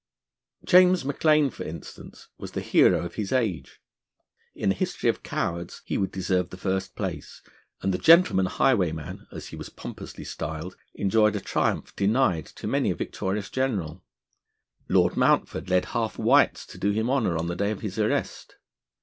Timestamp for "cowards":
5.21-5.83